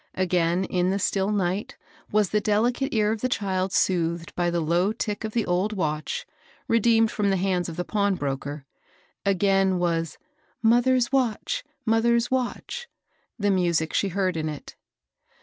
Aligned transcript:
Again, 0.15 0.63
in 0.63 0.89
the 0.89 0.97
still 0.97 1.29
night, 1.29 1.77
was 2.11 2.31
the 2.31 2.41
delicate 2.41 2.91
ear 2.91 3.11
of 3.11 3.21
the 3.21 3.29
child 3.29 3.71
soothed 3.71 4.33
by 4.33 4.49
the 4.49 4.59
low 4.59 4.91
tick 4.91 5.23
of 5.23 5.33
the 5.33 5.45
old 5.45 5.73
watch, 5.73 6.25
redeemed 6.67 7.11
from 7.11 7.29
the 7.29 7.37
hands 7.37 7.69
of 7.69 7.75
the 7.77 7.85
pawn 7.85 8.15
broker; 8.15 8.65
again 9.27 9.77
was 9.77 10.17
^^ 10.23 10.25
mother's 10.63 11.11
watch 11.11 11.63
I 11.67 11.71
mother's 11.85 12.31
watch 12.31 12.87
I" 12.87 12.87
the 13.43 13.51
music 13.51 13.93
she 13.93 14.07
heard 14.07 14.35
in 14.37 14.49
it. 14.49 14.75